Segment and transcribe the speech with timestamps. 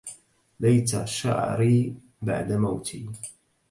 [0.59, 3.09] ليت شعري بعد موتي